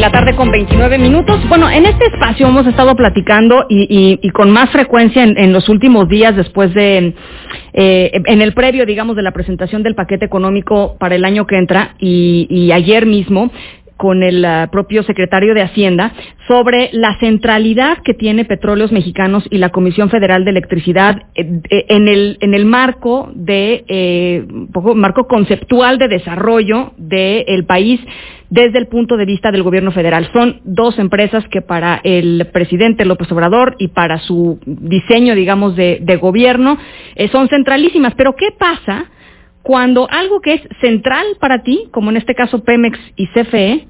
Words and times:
la 0.00 0.10
tarde 0.10 0.34
con 0.34 0.50
29 0.50 0.96
minutos. 0.96 1.46
Bueno, 1.46 1.68
en 1.68 1.84
este 1.84 2.06
espacio 2.06 2.48
hemos 2.48 2.66
estado 2.66 2.96
platicando 2.96 3.66
y, 3.68 4.30
con 4.30 4.50
más 4.50 4.70
frecuencia 4.70 5.22
en, 5.22 5.52
los 5.52 5.68
últimos 5.68 6.08
días 6.08 6.34
después 6.34 6.72
de, 6.72 7.14
eh, 7.74 8.10
en 8.24 8.40
el 8.40 8.54
previo, 8.54 8.86
digamos, 8.86 9.14
de 9.14 9.22
la 9.22 9.32
presentación 9.32 9.82
del 9.82 9.94
paquete 9.94 10.24
económico 10.24 10.96
para 10.98 11.16
el 11.16 11.24
año 11.26 11.46
que 11.46 11.58
entra 11.58 11.96
y 11.98 12.70
ayer 12.72 13.04
mismo, 13.04 13.50
con 14.00 14.22
el 14.22 14.46
propio 14.72 15.02
secretario 15.02 15.52
de 15.52 15.60
Hacienda 15.60 16.14
sobre 16.48 16.88
la 16.92 17.18
centralidad 17.18 17.98
que 18.02 18.14
tiene 18.14 18.46
Petróleos 18.46 18.92
Mexicanos 18.92 19.44
y 19.50 19.58
la 19.58 19.68
Comisión 19.68 20.08
Federal 20.08 20.42
de 20.42 20.52
Electricidad 20.52 21.24
eh, 21.34 21.60
eh, 21.68 21.84
en 21.90 22.08
el, 22.08 22.38
en 22.40 22.54
el 22.54 22.64
marco 22.64 23.30
de 23.34 23.84
eh, 23.88 24.46
marco 24.94 25.26
conceptual 25.26 25.98
de 25.98 26.08
desarrollo 26.08 26.94
del 26.96 27.66
país 27.66 28.00
desde 28.48 28.78
el 28.78 28.86
punto 28.86 29.18
de 29.18 29.26
vista 29.26 29.52
del 29.52 29.62
gobierno 29.62 29.92
federal. 29.92 30.30
Son 30.32 30.62
dos 30.64 30.98
empresas 30.98 31.46
que 31.48 31.60
para 31.60 32.00
el 32.02 32.48
presidente 32.54 33.04
López 33.04 33.30
Obrador 33.30 33.76
y 33.78 33.88
para 33.88 34.18
su 34.20 34.58
diseño, 34.64 35.34
digamos, 35.34 35.76
de 35.76 36.18
gobierno 36.20 36.78
son 37.30 37.48
centralísimas. 37.48 38.14
Pero 38.16 38.34
¿qué 38.34 38.48
pasa? 38.58 39.10
Cuando 39.62 40.08
algo 40.10 40.40
que 40.40 40.54
es 40.54 40.62
central 40.80 41.26
para 41.38 41.62
ti, 41.62 41.88
como 41.92 42.10
en 42.10 42.16
este 42.16 42.34
caso 42.34 42.64
Pemex 42.64 42.98
y 43.16 43.26
CFE, 43.28 43.86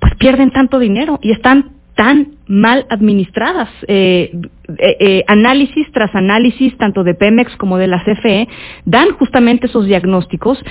pues 0.00 0.14
pierden 0.16 0.50
tanto 0.50 0.78
dinero 0.78 1.18
y 1.22 1.32
están 1.32 1.77
tan 1.98 2.36
mal 2.46 2.86
administradas. 2.90 3.68
Eh, 3.88 4.30
eh, 4.78 4.96
eh, 5.00 5.24
análisis 5.26 5.90
tras 5.92 6.14
análisis, 6.14 6.76
tanto 6.78 7.02
de 7.02 7.14
Pemex 7.14 7.56
como 7.56 7.76
de 7.76 7.88
la 7.88 8.04
CFE, 8.04 8.46
dan 8.84 9.10
justamente 9.18 9.66
esos 9.66 9.84
diagnósticos. 9.86 10.62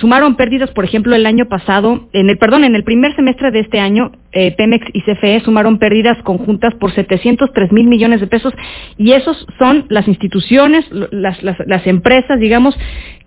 sumaron 0.00 0.34
pérdidas, 0.34 0.70
por 0.72 0.84
ejemplo, 0.84 1.14
el 1.14 1.24
año 1.24 1.46
pasado, 1.46 2.08
en 2.12 2.30
el, 2.30 2.36
perdón, 2.36 2.64
en 2.64 2.74
el 2.74 2.82
primer 2.82 3.14
semestre 3.14 3.52
de 3.52 3.60
este 3.60 3.78
año, 3.78 4.10
Pemex 4.32 4.86
y 4.92 5.02
CFE 5.02 5.40
sumaron 5.44 5.78
pérdidas 5.78 6.20
conjuntas 6.24 6.74
por 6.74 6.92
703 6.92 7.70
mil 7.70 7.86
millones 7.86 8.20
de 8.20 8.26
pesos 8.26 8.52
y 8.98 9.12
esos 9.12 9.46
son 9.58 9.84
las 9.88 10.08
instituciones, 10.08 10.84
las, 10.90 11.40
las, 11.44 11.58
las 11.64 11.86
empresas, 11.86 12.40
digamos, 12.40 12.76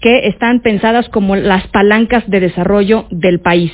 que 0.06 0.28
están 0.28 0.59
pensadas 0.59 1.09
como 1.09 1.36
las 1.36 1.66
palancas 1.70 2.30
de 2.30 2.39
desarrollo 2.39 3.08
del 3.09 3.39
país. 3.39 3.72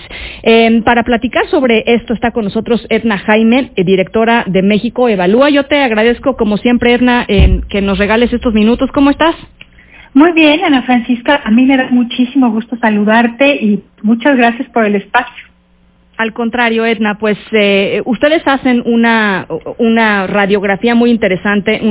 para 0.85 1.03
platicar 1.03 1.45
sobre 1.47 1.83
esto 1.85 2.13
está 2.13 2.31
con 2.31 2.45
nosotros 2.45 2.87
Edna 2.89 3.17
Jaime 3.17 3.71
eh, 3.75 3.83
directora 3.83 4.45
de 4.47 4.61
México 4.61 5.09
Evalúa. 5.09 5.49
Yo 5.49 5.65
te 5.65 5.83
agradezco, 5.83 6.37
como 6.37 6.55
siempre, 6.55 6.93
Erna, 6.93 7.25
en 7.27 7.63
que 7.63 7.81
nos 7.81 7.97
regales 7.97 8.31
estos 8.31 8.53
minutos. 8.53 8.89
¿Cómo 8.93 9.09
estás? 9.09 9.35
Muy 10.13 10.31
bien, 10.31 10.63
Ana 10.63 10.83
Francisca. 10.83 11.41
A 11.43 11.51
mí 11.51 11.65
me 11.65 11.75
da 11.75 11.89
muchísimo 11.89 12.49
gusto 12.49 12.77
saludarte 12.77 13.53
y 13.55 13.83
muchas 14.01 14.37
gracias 14.37 14.69
por 14.69 14.85
el 14.85 14.95
espacio. 14.95 15.50
Al 16.21 16.33
contrario, 16.33 16.85
Edna, 16.85 17.17
pues 17.17 17.35
eh, 17.51 17.99
ustedes 18.05 18.43
hacen 18.45 18.83
una, 18.85 19.47
una 19.79 20.27
radiografía 20.27 20.93
muy 20.93 21.09
interesante, 21.09 21.81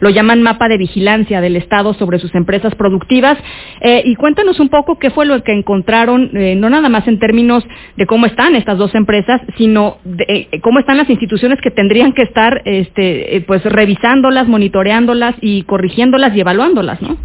lo 0.00 0.08
llaman 0.08 0.40
mapa 0.40 0.68
de 0.68 0.78
vigilancia 0.78 1.42
del 1.42 1.54
Estado 1.54 1.92
sobre 1.92 2.18
sus 2.18 2.34
empresas 2.34 2.74
productivas. 2.76 3.36
Eh, 3.82 4.04
y 4.06 4.14
cuéntanos 4.14 4.58
un 4.58 4.70
poco 4.70 4.98
qué 4.98 5.10
fue 5.10 5.26
lo 5.26 5.44
que 5.44 5.52
encontraron, 5.52 6.30
eh, 6.34 6.54
no 6.54 6.70
nada 6.70 6.88
más 6.88 7.06
en 7.08 7.18
términos 7.18 7.62
de 7.94 8.06
cómo 8.06 8.24
están 8.24 8.56
estas 8.56 8.78
dos 8.78 8.94
empresas, 8.94 9.42
sino 9.58 9.98
de 10.02 10.48
cómo 10.62 10.78
están 10.78 10.96
las 10.96 11.10
instituciones 11.10 11.60
que 11.60 11.70
tendrían 11.70 12.14
que 12.14 12.22
estar 12.22 12.62
este, 12.64 13.44
pues 13.46 13.62
revisándolas, 13.64 14.48
monitoreándolas 14.48 15.34
y 15.42 15.64
corrigiéndolas 15.64 16.34
y 16.34 16.40
evaluándolas, 16.40 17.02
¿no? 17.02 17.18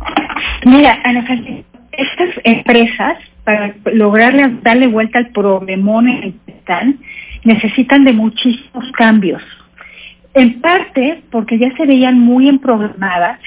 Mira, 0.66 1.00
Ana 1.05 1.23
estas 1.97 2.30
empresas 2.44 3.17
para 3.44 3.75
lograr 3.94 4.61
darle 4.61 4.88
vuelta 4.88 5.19
al 5.19 5.27
problemón 5.27 6.08
en 6.08 6.23
el 6.23 6.33
que 6.45 6.52
están, 6.52 7.00
necesitan 7.44 8.05
de 8.05 8.13
muchísimos 8.13 8.91
cambios. 8.94 9.41
En 10.33 10.61
parte, 10.61 11.22
porque 11.30 11.59
ya 11.59 11.75
se 11.75 11.85
veían 11.85 12.19
muy 12.19 12.47
emprogramadas, 12.47 13.39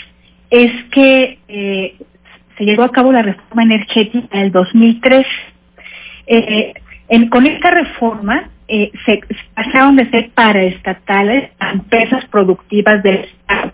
es 0.51 0.73
que 0.93 1.39
eh, 1.49 1.97
se 2.57 2.65
llevó 2.65 2.85
a 2.85 2.93
cabo 2.93 3.13
la 3.13 3.23
reforma 3.23 3.63
energética 3.63 4.29
en 4.31 4.41
el 4.41 4.53
2003. 4.53 5.27
Eh, 6.29 6.75
con 7.31 7.47
esta 7.47 7.71
reforma 7.71 8.51
eh, 8.69 8.91
se 9.05 9.21
pasaron 9.55 9.97
de 9.97 10.11
ser 10.11 10.31
paraestatales 10.31 11.51
a 11.59 11.71
empresas 11.71 12.25
productivas 12.27 13.03
del 13.03 13.17
Estado. 13.17 13.73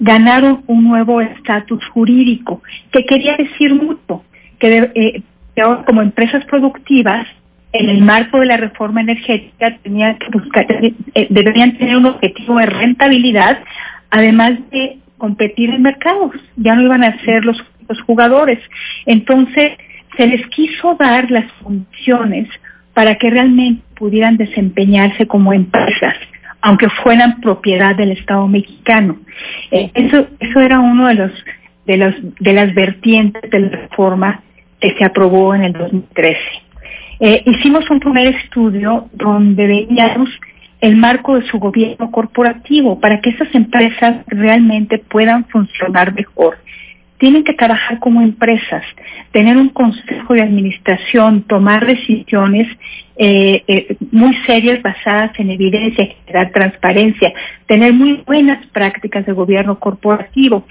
Ganaron 0.00 0.64
un 0.66 0.84
nuevo 0.84 1.20
estatus 1.20 1.84
jurídico, 1.88 2.62
que 2.90 3.04
quería 3.04 3.36
decir 3.36 3.74
mucho, 3.74 4.24
que 4.58 4.90
eh, 4.94 5.22
que 5.54 5.62
ahora 5.62 5.84
como 5.84 6.02
empresas 6.02 6.44
productivas, 6.46 7.26
en 7.72 7.88
el 7.88 8.02
marco 8.02 8.38
de 8.38 8.46
la 8.46 8.56
reforma 8.56 9.00
energética, 9.00 9.76
tenían 9.82 10.16
que 10.18 10.28
buscar, 10.30 10.66
eh, 10.70 11.26
deberían 11.30 11.76
tener 11.76 11.96
un 11.96 12.06
objetivo 12.06 12.58
de 12.58 12.66
rentabilidad, 12.66 13.58
además 14.10 14.52
de 14.70 14.98
competir 15.18 15.70
en 15.70 15.82
mercados. 15.82 16.32
Ya 16.56 16.76
no 16.76 16.82
iban 16.82 17.02
a 17.02 17.18
ser 17.24 17.44
los, 17.44 17.56
los 17.88 18.00
jugadores. 18.02 18.60
Entonces, 19.06 19.72
se 20.16 20.26
les 20.26 20.46
quiso 20.48 20.94
dar 20.94 21.30
las 21.30 21.50
funciones 21.62 22.48
para 22.94 23.16
que 23.16 23.30
realmente 23.30 23.82
pudieran 23.96 24.36
desempeñarse 24.36 25.26
como 25.26 25.52
empresas, 25.52 26.16
aunque 26.64 26.88
fueran 26.88 27.42
propiedad 27.42 27.94
del 27.94 28.12
Estado 28.12 28.48
mexicano. 28.48 29.18
Eh, 29.70 29.90
eso, 29.94 30.26
eso 30.40 30.60
era 30.60 30.80
uno 30.80 31.06
de 31.08 31.14
los 31.14 31.32
de 31.84 32.52
las 32.54 32.74
vertientes 32.74 33.50
de 33.50 33.60
la 33.60 33.68
reforma 33.68 34.42
que 34.80 34.94
se 34.96 35.04
aprobó 35.04 35.54
en 35.54 35.64
el 35.64 35.74
2013. 35.74 36.38
Eh, 37.20 37.42
hicimos 37.44 37.88
un 37.90 38.00
primer 38.00 38.28
estudio 38.28 39.10
donde 39.12 39.66
veíamos 39.66 40.30
el 40.80 40.96
marco 40.96 41.38
de 41.38 41.46
su 41.48 41.58
gobierno 41.58 42.10
corporativo 42.10 42.98
para 42.98 43.20
que 43.20 43.30
esas 43.30 43.54
empresas 43.54 44.24
realmente 44.28 44.98
puedan 44.98 45.44
funcionar 45.46 46.14
mejor. 46.14 46.56
Tienen 47.24 47.42
que 47.42 47.54
trabajar 47.54 48.00
como 48.00 48.20
empresas, 48.20 48.84
tener 49.32 49.56
un 49.56 49.70
consejo 49.70 50.34
de 50.34 50.42
administración, 50.42 51.42
tomar 51.44 51.86
decisiones 51.86 52.68
eh, 53.16 53.64
eh, 53.66 53.96
muy 54.12 54.36
serias 54.44 54.82
basadas 54.82 55.30
en 55.38 55.50
evidencia, 55.50 56.06
generar 56.26 56.52
transparencia, 56.52 57.32
tener 57.66 57.94
muy 57.94 58.22
buenas 58.26 58.66
prácticas 58.66 59.24
de 59.24 59.32
gobierno 59.32 59.78
corporativo. 59.78 60.66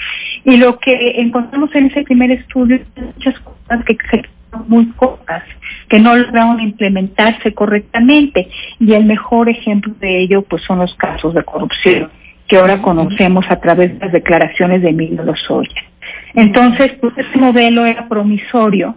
Y 0.45 0.57
lo 0.57 0.77
que 0.77 0.93
encontramos 1.21 1.73
en 1.73 1.87
ese 1.87 2.03
primer 2.03 2.29
estudio 2.29 2.75
es 2.75 3.03
muchas 3.03 3.39
cosas 3.39 3.83
que 3.83 3.97
se 4.11 4.21
muy 4.67 4.85
cortas, 4.91 5.41
que 5.89 5.97
no 5.97 6.15
lograron 6.15 6.59
implementarse 6.59 7.51
correctamente. 7.55 8.47
Y 8.79 8.93
el 8.93 9.05
mejor 9.05 9.49
ejemplo 9.49 9.91
de 9.99 10.19
ello 10.19 10.43
pues 10.43 10.61
son 10.61 10.77
los 10.77 10.93
casos 10.97 11.33
de 11.33 11.43
corrupción 11.43 12.11
que 12.47 12.57
ahora 12.57 12.81
conocemos 12.81 13.45
a 13.49 13.59
través 13.59 13.93
de 13.93 13.99
las 13.99 14.11
declaraciones 14.11 14.81
de 14.81 14.89
Emilio 14.89 15.23
Lozoya. 15.23 15.92
Entonces, 16.35 16.93
pues 16.99 17.13
este 17.17 17.37
modelo 17.37 17.85
era 17.85 18.07
promisorio, 18.07 18.95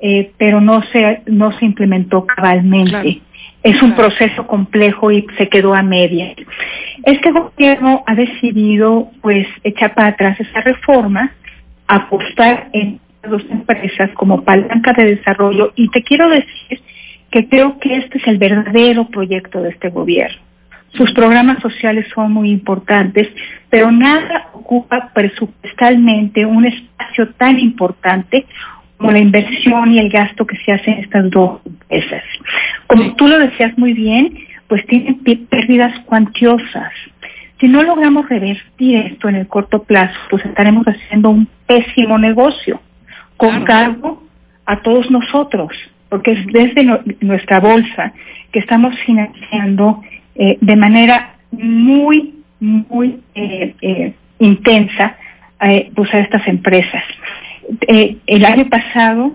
eh, 0.00 0.32
pero 0.38 0.60
no 0.60 0.82
se, 0.92 1.22
no 1.26 1.52
se 1.58 1.64
implementó 1.64 2.26
cabalmente. 2.26 3.20
Es 3.62 3.80
un 3.80 3.94
proceso 3.94 4.46
complejo 4.46 5.10
y 5.10 5.26
se 5.38 5.48
quedó 5.48 5.74
a 5.74 5.82
media. 5.82 6.34
Este 7.04 7.30
gobierno 7.30 8.02
ha 8.06 8.14
decidido, 8.14 9.10
pues, 9.22 9.46
echar 9.62 9.94
para 9.94 10.08
atrás 10.08 10.38
esa 10.38 10.60
reforma, 10.60 11.32
apostar 11.86 12.68
en 12.72 13.00
dos 13.28 13.42
empresas 13.50 14.10
como 14.14 14.44
palanca 14.44 14.92
de 14.92 15.16
desarrollo 15.16 15.72
y 15.76 15.88
te 15.88 16.02
quiero 16.02 16.28
decir 16.28 16.80
que 17.30 17.48
creo 17.48 17.78
que 17.78 17.96
este 17.96 18.18
es 18.18 18.26
el 18.26 18.38
verdadero 18.38 19.06
proyecto 19.06 19.62
de 19.62 19.70
este 19.70 19.88
gobierno. 19.88 20.43
Sus 20.94 21.12
programas 21.12 21.60
sociales 21.60 22.06
son 22.14 22.32
muy 22.32 22.50
importantes, 22.50 23.28
pero 23.68 23.90
nada 23.90 24.48
ocupa 24.52 25.10
presupuestalmente 25.12 26.46
un 26.46 26.66
espacio 26.66 27.28
tan 27.34 27.58
importante 27.58 28.46
como 28.96 29.10
la 29.10 29.18
inversión 29.18 29.92
y 29.92 29.98
el 29.98 30.08
gasto 30.08 30.46
que 30.46 30.56
se 30.58 30.72
hace 30.72 30.92
en 30.92 30.98
estas 31.00 31.30
dos 31.30 31.60
empresas. 31.66 32.22
Como 32.86 33.14
tú 33.16 33.26
lo 33.26 33.38
decías 33.40 33.76
muy 33.76 33.92
bien, 33.92 34.38
pues 34.68 34.86
tienen 34.86 35.18
pérdidas 35.48 35.98
cuantiosas. 36.06 36.92
Si 37.58 37.68
no 37.68 37.82
logramos 37.82 38.28
revertir 38.28 38.96
esto 39.06 39.28
en 39.28 39.36
el 39.36 39.48
corto 39.48 39.82
plazo, 39.82 40.18
pues 40.30 40.44
estaremos 40.44 40.86
haciendo 40.86 41.30
un 41.30 41.48
pésimo 41.66 42.18
negocio 42.18 42.80
con 43.36 43.64
cargo 43.64 44.22
a 44.64 44.80
todos 44.80 45.10
nosotros, 45.10 45.72
porque 46.08 46.32
es 46.32 46.46
desde 46.46 46.84
nuestra 47.20 47.58
bolsa 47.60 48.12
que 48.52 48.60
estamos 48.60 48.94
financiando 49.00 50.02
eh, 50.36 50.58
de 50.60 50.76
manera 50.76 51.36
muy, 51.52 52.34
muy 52.58 53.20
eh, 53.34 53.74
eh, 53.80 54.14
intensa 54.38 55.16
pues 55.94 56.12
a 56.12 56.18
estas 56.18 56.46
empresas. 56.46 57.02
el 57.88 58.44
año 58.44 58.68
pasado, 58.68 59.32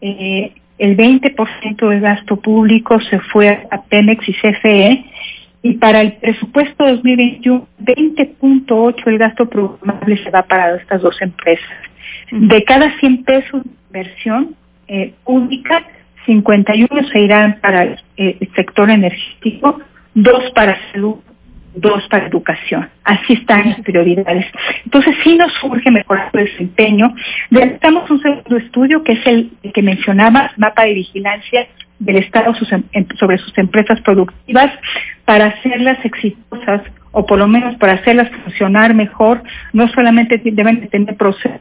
el 0.00 0.96
20% 0.96 1.88
del 1.88 2.00
gasto 2.00 2.36
público 2.36 2.98
se 3.00 3.18
fue 3.18 3.66
a 3.70 3.82
Pemex 3.82 4.26
y 4.26 4.32
CFE 4.32 5.04
y 5.62 5.74
para 5.74 6.00
el 6.00 6.14
presupuesto 6.14 6.86
2021, 6.86 7.66
20.8 7.82 9.02
el 9.04 9.18
gasto 9.18 9.50
programable 9.50 10.16
se 10.24 10.30
va 10.30 10.44
para 10.44 10.76
estas 10.76 11.02
dos 11.02 11.20
empresas. 11.20 11.76
De 12.30 12.64
cada 12.64 12.98
100 12.98 13.24
pesos 13.24 13.62
de 13.62 13.70
inversión 13.88 14.56
pública, 15.24 15.84
51 16.24 16.88
se 17.12 17.20
irán 17.20 17.58
para 17.60 17.82
el, 17.82 17.98
el 18.16 18.48
sector 18.54 18.88
energético, 18.88 19.78
dos 20.16 20.50
para 20.54 20.76
salud 20.92 21.16
dos 21.76 22.08
para 22.08 22.26
educación. 22.26 22.88
Así 23.04 23.34
están 23.34 23.68
las 23.68 23.80
prioridades. 23.80 24.46
Entonces, 24.84 25.14
sí 25.22 25.36
nos 25.36 25.52
surge 25.60 25.90
mejorar 25.90 26.30
el 26.32 26.46
desempeño. 26.46 27.14
Necesitamos 27.50 28.10
un 28.10 28.20
segundo 28.20 28.56
estudio, 28.56 29.04
que 29.04 29.12
es 29.12 29.26
el 29.26 29.50
que 29.74 29.82
mencionaba, 29.82 30.52
mapa 30.56 30.84
de 30.84 30.94
vigilancia 30.94 31.68
del 31.98 32.16
Estado 32.16 32.54
em, 32.92 33.06
sobre 33.18 33.38
sus 33.38 33.56
empresas 33.58 34.00
productivas, 34.00 34.72
para 35.24 35.46
hacerlas 35.46 36.02
exitosas 36.04 36.82
o 37.12 37.24
por 37.24 37.38
lo 37.38 37.46
menos 37.46 37.76
para 37.76 37.94
hacerlas 37.94 38.30
funcionar 38.44 38.94
mejor, 38.94 39.42
no 39.72 39.88
solamente 39.88 40.40
deben 40.42 40.80
de 40.80 40.86
tener 40.88 41.14
procesos 41.16 41.60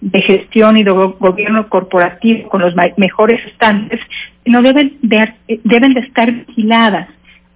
de 0.00 0.22
gestión 0.22 0.76
y 0.76 0.82
de 0.82 0.90
gobierno 0.90 1.68
corporativo 1.68 2.48
con 2.48 2.62
los 2.62 2.74
mejores 2.96 3.44
estándares, 3.46 4.00
sino 4.44 4.62
deben 4.62 4.96
de, 5.02 5.34
deben 5.64 5.92
de 5.92 6.00
estar 6.00 6.32
vigiladas 6.32 7.08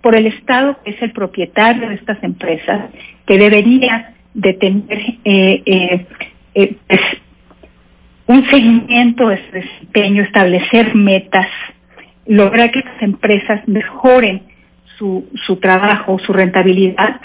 por 0.04 0.14
el 0.14 0.26
Estado, 0.26 0.76
que 0.84 0.90
es 0.90 1.00
el 1.00 1.12
propietario 1.12 1.88
de 1.88 1.94
estas 1.94 2.22
empresas, 2.22 2.90
que 3.26 3.38
debería 3.38 4.12
de 4.34 4.52
tener 4.52 4.98
eh, 5.24 5.62
eh, 5.64 6.06
eh, 6.54 6.76
pues, 6.86 7.00
un 8.26 8.44
seguimiento 8.50 9.28
de 9.28 9.38
su 9.38 9.52
desempeño, 9.52 10.22
establecer 10.22 10.94
metas, 10.94 11.48
lograr 12.26 12.70
que 12.70 12.80
las 12.80 13.00
empresas 13.00 13.66
mejoren 13.66 14.42
su, 14.98 15.26
su 15.46 15.56
trabajo, 15.56 16.18
su 16.18 16.34
rentabilidad, 16.34 17.22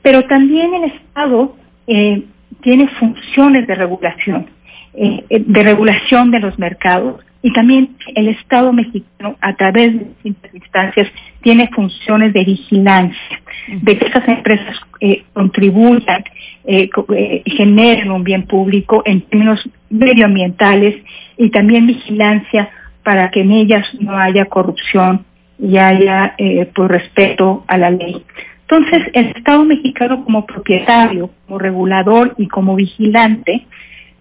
pero 0.00 0.24
también 0.26 0.74
el 0.74 0.84
Estado 0.92 1.56
tiene 1.86 2.86
funciones 3.00 3.66
de 3.66 3.74
regulación, 3.74 4.46
de 4.94 5.62
regulación 5.64 6.30
de 6.30 6.38
los 6.38 6.56
mercados, 6.56 7.20
y 7.42 7.52
también 7.52 7.96
el 8.14 8.28
Estado 8.28 8.72
mexicano, 8.72 9.36
a 9.40 9.54
través 9.56 9.98
de 9.98 10.04
distintas 10.04 10.54
instancias, 10.54 11.08
tiene 11.42 11.68
funciones 11.68 12.32
de 12.32 12.44
vigilancia, 12.44 13.42
de 13.68 13.98
que 13.98 14.06
esas 14.06 14.26
empresas 14.28 14.76
eh, 15.00 15.24
contribuyan, 15.32 16.24
eh, 16.64 16.88
eh, 17.14 17.42
generen 17.46 18.10
un 18.10 18.24
bien 18.24 18.44
público 18.44 19.02
en 19.04 19.20
términos 19.22 19.68
medioambientales 19.90 20.96
y 21.36 21.50
también 21.50 21.86
vigilancia 21.86 22.70
para 23.02 23.30
que 23.30 23.40
en 23.40 23.50
ellas 23.50 23.86
no 24.00 24.16
haya 24.16 24.46
corrupción 24.46 25.24
y 25.58 25.76
haya 25.76 26.34
pues, 26.74 26.88
respeto 26.88 27.64
a 27.66 27.76
la 27.76 27.90
ley. 27.90 28.22
Entonces, 28.62 29.10
el 29.12 29.26
Estado 29.36 29.64
mexicano 29.64 30.24
como 30.24 30.46
propietario, 30.46 31.30
como 31.46 31.58
regulador 31.58 32.34
y 32.38 32.46
como 32.48 32.74
vigilante, 32.74 33.66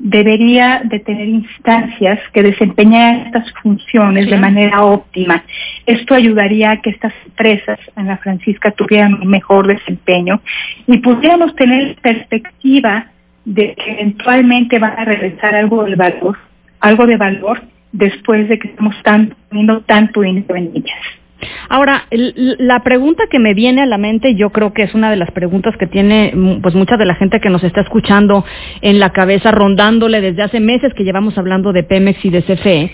debería 0.03 0.81
de 0.83 0.99
tener 0.99 1.27
instancias 1.27 2.19
que 2.33 2.41
desempeñen 2.41 3.27
estas 3.27 3.51
funciones 3.61 4.29
de 4.29 4.37
manera 4.37 4.83
óptima. 4.83 5.43
Esto 5.85 6.15
ayudaría 6.15 6.71
a 6.71 6.81
que 6.81 6.89
estas 6.89 7.13
empresas, 7.25 7.79
Ana 7.95 8.17
Francisca, 8.17 8.71
tuvieran 8.71 9.13
un 9.13 9.27
mejor 9.27 9.67
desempeño 9.67 10.41
y 10.87 10.97
pudiéramos 10.97 11.55
tener 11.55 11.95
perspectiva 12.01 13.11
de 13.45 13.75
que 13.75 13.91
eventualmente 13.91 14.79
van 14.79 14.97
a 14.97 15.05
regresar 15.05 15.53
algo 15.53 15.83
del 15.83 15.95
valor, 15.95 16.37
algo 16.79 17.05
de 17.05 17.17
valor 17.17 17.61
después 17.91 18.49
de 18.49 18.57
que 18.57 18.69
estamos 18.69 18.95
tan, 19.03 19.35
poniendo 19.49 19.81
tanto 19.81 20.21
dinero 20.21 20.55
en 20.55 20.71
ellas. 20.73 21.20
Ahora, 21.69 22.05
la 22.09 22.83
pregunta 22.83 23.23
que 23.29 23.39
me 23.39 23.53
viene 23.53 23.81
a 23.81 23.85
la 23.85 23.97
mente, 23.97 24.35
yo 24.35 24.49
creo 24.49 24.73
que 24.73 24.83
es 24.83 24.93
una 24.93 25.09
de 25.09 25.17
las 25.17 25.31
preguntas 25.31 25.75
que 25.77 25.87
tiene 25.87 26.31
mm, 26.33 26.61
pues 26.61 26.75
mucha 26.75 26.97
de 26.97 27.05
la 27.05 27.15
gente 27.15 27.39
que 27.39 27.49
nos 27.49 27.63
está 27.63 27.81
escuchando 27.81 28.45
en 28.81 28.99
la 28.99 29.11
cabeza, 29.11 29.51
rondándole 29.51 30.21
desde 30.21 30.43
hace 30.43 30.59
meses 30.59 30.93
que 30.93 31.03
llevamos 31.03 31.37
hablando 31.37 31.73
de 31.73 31.83
Pemex 31.83 32.23
y 32.25 32.29
de 32.29 32.43
CFE. 32.43 32.91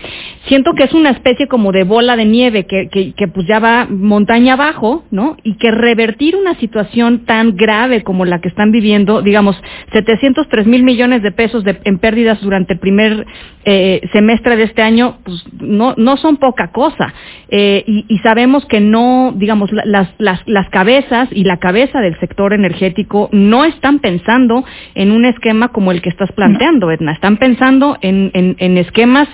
Siento 0.48 0.74
que 0.74 0.84
es 0.84 0.94
una 0.94 1.10
especie 1.10 1.48
como 1.48 1.72
de 1.72 1.84
bola 1.84 2.16
de 2.16 2.26
nieve 2.26 2.66
que, 2.66 3.28
pues 3.34 3.48
ya 3.48 3.60
va 3.60 3.88
montaña 3.90 4.54
abajo, 4.54 5.04
¿no? 5.12 5.38
Y 5.44 5.56
que 5.56 5.72
revertir 5.72 6.36
una 6.36 6.56
situación 6.56 7.26
tan 7.26 7.56
grave 7.56 8.04
como 8.04 8.26
la 8.26 8.40
que 8.40 8.48
están 8.48 8.72
viviendo, 8.72 9.22
digamos, 9.22 9.62
703 9.92 10.68
mil 10.68 10.84
millones 10.84 11.22
de 11.22 11.32
pesos 11.32 11.64
en 11.66 12.00
pérdidas 12.00 12.42
durante 12.42 12.74
el 12.74 12.80
primer 12.80 13.26
eh, 13.66 14.02
semestre 14.14 14.56
de 14.56 14.64
este 14.64 14.82
año, 14.82 15.18
pues 15.24 15.44
no, 15.60 15.94
no 15.98 16.18
son 16.18 16.38
poca 16.38 16.72
cosa. 16.72 17.14
Eh, 17.50 17.84
y, 17.86 18.06
y 18.08 18.20
sabemos 18.38 18.68
que 18.68 18.80
no, 18.80 19.34
digamos, 19.36 19.72
las, 19.72 20.10
las, 20.20 20.42
las 20.46 20.70
cabezas 20.70 21.28
y 21.32 21.44
la 21.44 21.58
cabeza 21.58 22.02
del 22.02 22.20
sector 22.20 22.54
energético 22.54 23.30
no 23.32 23.66
están 23.66 23.98
pensando 23.98 24.64
en 24.94 25.10
un 25.10 25.26
esquema 25.26 25.70
como 25.70 25.92
el 25.92 26.04
que 26.04 26.10
estás 26.10 26.32
planteando, 26.34 26.92
Edna. 26.92 27.14
Están 27.14 27.38
pensando 27.38 27.98
en, 28.02 28.30
en, 28.34 28.78
esquemas 28.78 29.28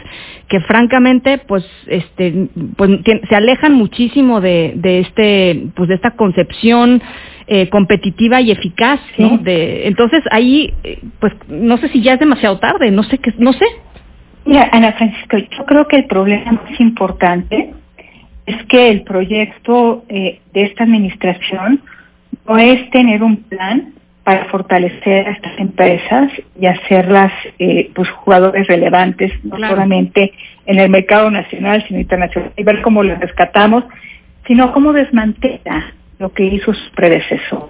que 0.48 0.62
francamente 0.62 1.38
pues 1.38 1.66
este 1.88 2.48
pues 2.78 2.92
se 3.28 3.36
alejan 3.36 3.74
muchísimo 3.74 4.40
de, 4.40 4.72
de 4.78 5.00
este 5.00 5.68
pues 5.76 5.90
de 5.90 5.96
esta 5.96 6.12
concepción 6.12 7.02
eh, 7.48 7.68
competitiva 7.68 8.40
y 8.40 8.52
eficaz 8.52 9.02
¿no? 9.18 9.38
de 9.40 9.88
entonces 9.88 10.24
ahí 10.32 10.74
eh, 10.86 11.00
pues 11.20 11.34
no 11.50 11.78
sé 11.78 11.90
si 11.90 12.02
ya 12.02 12.14
es 12.14 12.20
demasiado 12.20 12.58
tarde 12.60 12.92
no 12.92 13.04
sé 13.04 13.18
qué 13.18 13.34
no 13.38 13.52
sé 13.52 13.66
Mira, 14.46 14.70
Ana 14.74 14.92
Francisco, 14.92 15.38
yo 15.38 15.66
creo 15.66 15.88
que 15.88 15.96
el 15.96 16.06
problema 16.06 16.52
más 16.52 16.80
importante 16.80 17.74
es 18.46 18.66
que 18.66 18.90
el 18.90 19.04
proyecto 19.04 20.04
eh, 20.10 20.40
de 20.54 20.64
esta 20.64 20.84
administración 20.84 21.82
no 22.48 22.58
es 22.58 22.90
tener 22.90 23.24
un 23.24 23.38
plan 23.38 23.94
para 24.24 24.46
fortalecer 24.46 25.28
a 25.28 25.32
estas 25.32 25.60
empresas 25.60 26.32
y 26.60 26.66
hacerlas 26.66 27.32
eh, 27.60 27.92
pues 27.94 28.10
jugadores 28.10 28.68
relevantes 28.68 29.32
no 29.44 29.58
solamente 29.58 30.34
en 30.66 30.80
el 30.80 30.90
mercado 30.90 31.30
nacional 31.30 31.84
sino 31.88 32.00
internacional 32.00 32.52
y 32.56 32.64
ver 32.64 32.82
cómo 32.82 33.04
las 33.04 33.20
rescatamos 33.20 33.84
sino 34.48 34.72
cómo 34.72 34.94
desmantela 34.94 35.94
lo 36.20 36.32
que 36.32 36.46
hizo 36.46 36.74
su 36.74 36.92
predecesor. 36.92 37.70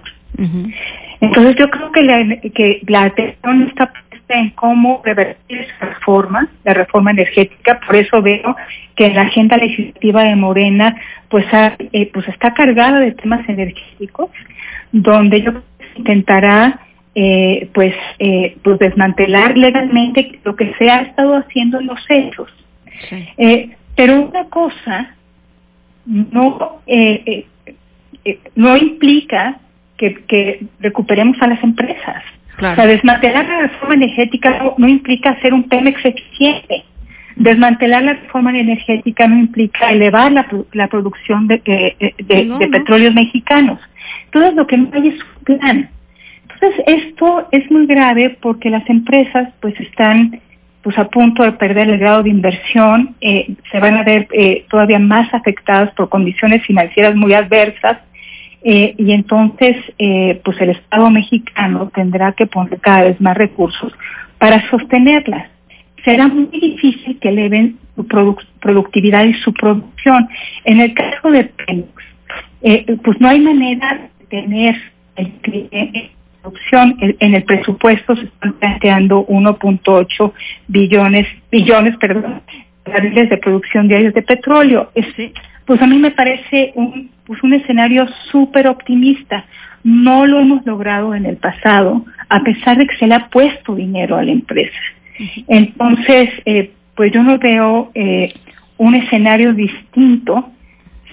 Entonces 1.21 1.55
yo 1.55 1.69
creo 1.69 1.91
que 1.91 2.03
la, 2.03 2.37
que 2.53 2.81
la 2.87 3.03
atención 3.03 3.67
está 3.67 3.91
en 4.29 4.49
cómo 4.51 5.01
revertir 5.03 5.59
esa 5.59 5.85
reforma, 5.85 6.47
la 6.63 6.73
reforma 6.73 7.11
energética. 7.11 7.79
Por 7.85 7.95
eso 7.95 8.21
veo 8.21 8.55
que 8.95 9.09
la 9.13 9.21
agenda 9.23 9.57
legislativa 9.57 10.23
de 10.23 10.35
Morena 10.35 10.95
pues, 11.29 11.45
eh, 11.51 12.09
pues 12.13 12.27
está 12.27 12.53
cargada 12.53 12.99
de 12.99 13.11
temas 13.11 13.47
energéticos, 13.47 14.29
donde 14.91 15.41
yo 15.41 15.51
intentará 15.95 16.79
eh, 17.15 17.69
pues, 17.73 17.93
eh, 18.19 18.57
pues 18.63 18.79
desmantelar 18.79 19.57
legalmente 19.57 20.39
lo 20.43 20.55
que 20.55 20.73
se 20.75 20.89
ha 20.89 21.01
estado 21.01 21.35
haciendo 21.35 21.79
en 21.79 21.87
los 21.87 21.99
hechos. 22.09 22.49
pero 23.95 24.21
una 24.21 24.45
cosa 24.45 25.15
no 26.05 26.81
no 28.55 28.77
implica 28.77 29.59
que, 29.97 30.23
que 30.25 30.65
recuperemos 30.80 31.42
a 31.42 31.47
las 31.47 31.63
empresas. 31.63 32.23
O 32.57 32.76
sea, 32.76 32.86
desmantelar 32.86 33.48
la 33.48 33.62
reforma 33.62 33.95
energética 33.95 34.74
no, 34.78 34.88
implica 34.88 35.31
hacer 35.31 35.54
un 35.54 35.64
Pemex 35.64 36.06
eficiente. 36.06 36.83
Desmantelar 37.36 38.04
la 38.04 38.14
reforma 38.14 38.57
energética 38.57 39.28
no 39.28 39.38
implica 39.38 39.92
elevar 39.92 40.31
la, 40.31 40.48
la 40.74 40.88
producción 40.88 41.48
de, 41.48 41.57
de, 41.66 42.14
de, 42.24 42.68
petróleos 42.68 43.14
mexicanos. 43.14 43.80
Todo 44.31 44.52
lo 44.52 44.68
que 44.68 44.78
no 44.78 44.90
hay 44.94 45.07
es 45.07 45.16
un 45.16 45.44
plan. 45.57 45.90
Entonces, 46.44 46.83
esto 46.86 47.48
es 47.52 47.69
muy 47.72 47.88
grave 47.88 48.38
porque 48.40 48.69
las 48.69 48.88
empresas 48.90 49.50
pues 49.60 49.78
están 49.80 50.40
pues 50.83 50.98
a 50.98 51.07
punto 51.07 51.44
de 51.44 51.54
perder 51.54 51.90
el 51.90 51.98
grado 51.98 52.24
de 52.24 52.30
inversión, 52.30 53.16
eh, 53.22 53.56
se 53.72 53.80
van 53.80 53.95
a 53.95 54.04
ver 54.04 54.28
eh, 54.33 54.66
todavía 54.69 55.00
más 55.00 55.33
afectadas 55.33 55.92
por 55.94 56.10
condiciones 56.10 56.62
financieras 56.66 57.16
muy 57.16 57.33
adversas, 57.33 58.00
eh, 58.63 58.95
y 58.97 59.11
entonces, 59.11 59.75
eh, 59.97 60.41
pues 60.43 60.59
el 60.61 60.69
Estado 60.69 61.09
mexicano 61.09 61.91
tendrá 61.93 62.31
que 62.31 62.47
poner 62.47 62.79
cada 62.79 63.03
vez 63.03 63.19
más 63.19 63.35
recursos 63.35 63.91
para 64.37 64.69
sostenerlas. 64.69 65.49
Será 66.03 66.27
muy 66.27 66.47
difícil 66.47 67.19
que 67.19 67.29
eleven 67.29 67.77
su 67.95 68.07
productividad 68.07 69.25
y 69.25 69.33
su 69.35 69.53
producción. 69.53 70.27
En 70.63 70.79
el 70.79 70.93
caso 70.93 71.29
de 71.29 71.43
Pemex, 71.43 71.89
eh, 72.61 72.97
pues 73.03 73.19
no 73.19 73.27
hay 73.27 73.39
manera 73.39 74.09
de 74.19 74.25
tener 74.25 74.75
el 75.15 75.31
producción. 76.41 76.97
En 76.99 77.33
el 77.33 77.43
presupuesto 77.43 78.15
se 78.15 78.25
están 78.25 78.53
planteando 78.53 79.25
1.8 79.27 80.33
billones, 80.67 81.27
billones, 81.51 81.97
perdón, 81.97 82.41
de 82.85 83.37
producción 83.37 83.87
diarios 83.87 84.13
de 84.13 84.21
petróleo. 84.21 84.91
Pues 85.65 85.81
a 85.81 85.87
mí 85.87 85.97
me 85.97 86.11
parece 86.11 86.71
un, 86.75 87.09
pues 87.25 87.41
un 87.43 87.53
escenario 87.53 88.07
súper 88.31 88.67
optimista. 88.67 89.45
No 89.83 90.25
lo 90.25 90.39
hemos 90.39 90.65
logrado 90.65 91.13
en 91.15 91.25
el 91.25 91.37
pasado, 91.37 92.05
a 92.29 92.41
pesar 92.41 92.77
de 92.77 92.87
que 92.87 92.95
se 92.97 93.07
le 93.07 93.15
ha 93.15 93.27
puesto 93.27 93.75
dinero 93.75 94.15
a 94.15 94.23
la 94.23 94.31
empresa. 94.31 94.79
Entonces, 95.47 96.29
eh, 96.45 96.71
pues 96.95 97.11
yo 97.11 97.23
no 97.23 97.37
veo 97.37 97.91
eh, 97.93 98.33
un 98.77 98.95
escenario 98.95 99.53
distinto 99.53 100.49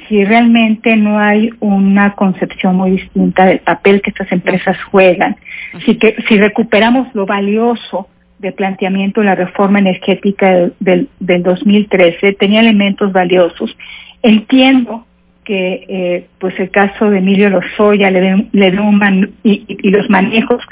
si 0.08 0.24
realmente 0.24 0.96
no 0.96 1.20
hay 1.20 1.50
una 1.60 2.14
concepción 2.14 2.76
muy 2.76 2.92
distinta 2.92 3.46
del 3.46 3.60
papel 3.60 4.02
que 4.02 4.10
estas 4.10 4.30
empresas 4.32 4.76
juegan. 4.90 5.36
Si, 5.84 5.96
que, 5.98 6.16
si 6.28 6.36
recuperamos 6.36 7.14
lo 7.14 7.26
valioso 7.26 8.08
de 8.40 8.52
planteamiento 8.52 9.20
de 9.20 9.26
la 9.26 9.34
reforma 9.34 9.78
energética 9.78 10.70
del, 10.80 11.08
del, 11.20 11.42
2013 11.42 12.32
tenía 12.32 12.60
elementos 12.60 13.12
valiosos. 13.12 13.76
Entiendo 14.22 15.06
que 15.44 15.86
eh, 15.88 16.26
pues 16.38 16.58
el 16.60 16.70
caso 16.70 17.10
de 17.10 17.18
Emilio 17.18 17.50
Lozoya 17.50 18.10
le, 18.10 18.46
le 18.52 18.80
un 18.80 19.34
y, 19.42 19.90
los 19.90 20.08
manejos 20.10 20.62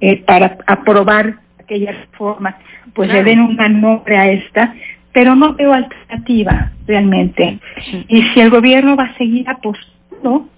eh, 0.00 0.22
para 0.24 0.58
aprobar 0.66 1.36
aquella 1.58 1.92
reforma 1.92 2.56
pues 2.94 3.12
le 3.12 3.22
den 3.22 3.40
un 3.40 3.56
nombre 3.80 4.16
a 4.16 4.30
esta, 4.30 4.74
pero 5.12 5.34
no 5.34 5.54
veo 5.54 5.72
alternativa 5.72 6.72
realmente. 6.86 7.58
Y 8.08 8.22
si 8.22 8.40
el 8.40 8.50
gobierno 8.50 8.96
va 8.96 9.04
a 9.04 9.16
seguir 9.16 9.48
apostando 9.48 10.48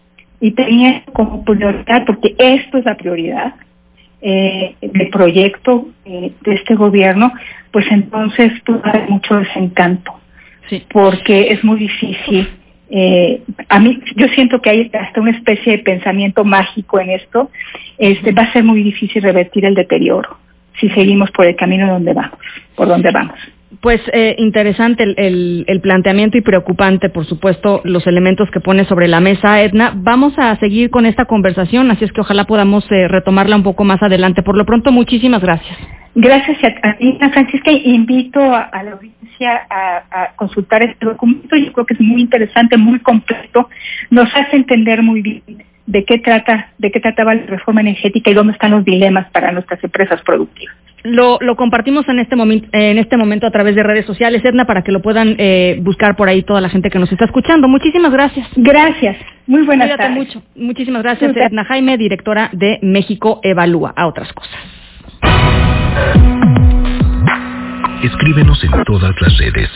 y 0.41 0.51
tenía 0.53 1.03
como 1.13 1.45
prioridad, 1.45 2.05
porque 2.07 2.35
esto 2.39 2.79
es 2.79 2.85
la 2.85 2.97
prioridad, 2.97 3.55
eh, 4.27 4.75
del 4.81 5.11
proyecto 5.11 5.89
eh, 6.07 6.33
de 6.41 6.55
este 6.55 6.75
gobierno, 6.75 7.33
pues 7.71 7.85
entonces 7.91 8.53
puede 8.65 8.81
haber 8.83 9.11
mucho 9.11 9.37
desencanto, 9.37 10.15
porque 10.81 11.53
es 11.53 11.63
muy 11.65 11.79
difícil. 11.79 12.49
Eh, 12.91 13.43
a 13.69 13.81
mí 13.81 14.01
yo 14.17 14.29
siento 14.29 14.61
que 14.61 14.71
hay 14.71 14.91
hasta 14.93 15.21
una 15.21 15.33
especie 15.33 15.73
de 15.73 15.79
pensamiento 15.83 16.45
mágico 16.45 17.01
en 17.01 17.11
esto. 17.11 17.51
Este 17.99 18.33
va 18.33 18.43
a 18.43 18.53
ser 18.53 18.65
muy 18.65 18.83
difícil 18.83 19.23
revertir 19.23 19.65
el 19.65 19.75
deterioro 19.75 20.39
si 20.81 20.89
seguimos 20.91 21.31
por 21.31 21.47
el 21.47 21.57
camino 21.57 21.87
donde 21.87 22.13
vamos, 22.13 22.39
por 22.75 22.89
donde 22.89 23.11
vamos. 23.11 23.39
Pues 23.85 24.01
eh, 24.15 24.35
interesante 24.39 25.05
el, 25.05 25.81
planteamiento 25.83 26.39
y 26.39 26.41
preocupante, 26.41 27.11
por 27.11 27.27
supuesto, 27.27 27.83
los 27.85 28.07
elementos 28.07 28.51
que 28.51 28.59
pone 28.59 28.87
sobre 28.87 29.09
la 29.09 29.21
mesa 29.21 29.61
Edna. 29.61 29.93
Vamos 29.95 30.33
a 30.39 30.57
seguir 30.57 30.89
con 30.89 31.05
esta 31.05 31.27
conversación, 31.27 31.91
así 31.91 32.07
es 32.07 32.11
que 32.11 32.23
ojalá 32.23 32.45
podamos 32.45 32.91
eh, 32.91 33.09
retomarla 33.09 33.57
un 33.57 33.63
poco 33.63 33.85
más 33.85 34.03
adelante. 34.03 34.43
Por 34.43 34.57
lo 34.57 34.65
pronto, 34.65 34.91
muchísimas 34.91 35.43
gracias. 35.43 35.77
Gracias 36.15 36.57
a 36.83 36.97
ti, 36.97 37.19
Francisca. 37.31 37.73
Invito 37.73 38.41
a, 38.41 38.83
la 38.83 38.93
audiencia 38.93 39.67
a, 39.69 40.33
consultar 40.37 40.83
este 40.83 41.05
documento. 41.05 41.55
Yo 41.55 41.71
creo 41.75 41.85
que 41.85 41.93
es 41.93 42.01
muy 42.01 42.23
interesante, 42.23 42.79
muy 42.79 43.01
completo. 43.01 43.69
Nos 44.09 44.35
hace 44.35 44.57
entender 44.57 45.03
muy 45.03 45.21
bien 45.21 45.43
de 45.85 46.07
qué 46.07 46.17
trata, 46.21 46.71
de 46.79 46.91
qué 46.91 47.01
trataba 47.01 47.35
la 47.35 47.43
reforma 47.43 47.83
energética 47.83 48.31
y 48.31 48.35
dónde 48.35 48.55
están 48.55 48.71
los 48.71 48.83
dilemas 48.83 49.31
para 49.31 49.53
nuestras 49.53 49.85
empresas 49.85 50.23
productivas. 50.23 50.75
Lo, 51.05 51.39
lo 51.43 51.55
compartimos 51.55 52.09
en 52.09 52.19
este, 52.19 52.35
momento, 52.35 52.67
en 52.73 52.97
este 52.97 53.19
momento 53.19 53.47
a 53.47 53.51
través 53.51 53.75
de 53.77 53.83
redes 53.83 54.07
sociales, 54.07 54.43
Edna, 54.43 54.65
para 54.65 54.83
que 54.83 54.91
lo 54.91 55.03
puedan 55.03 55.37
eh, 55.39 55.79
buscar 55.83 56.17
por 56.17 56.31
ahí 56.31 56.43
toda 56.43 56.63
la 56.63 56.71
gente 56.71 56.89
que 56.89 56.99
nos 56.99 57.13
está 57.13 57.27
escuchando. 57.27 57.69
Muchísimas 57.69 58.11
gracias. 58.11 58.49
Gracias. 58.57 59.19
Muy 59.47 59.65
buenas 59.67 59.91
Cuídate 59.91 60.09
mucho. 60.09 60.43
Muchísimas 60.57 61.03
gracias, 61.03 61.37
Edna 61.37 61.65
Jaime, 61.67 61.99
directora 61.99 62.49
de 62.53 62.79
México 62.81 63.41
Evalúa, 63.43 63.93
a 63.95 64.07
otras 64.07 64.33
cosas. 64.33 64.59
Escríbenos 68.03 68.65
en 68.65 68.71
todas 68.85 69.15
las 69.21 69.39
redes. 69.39 69.71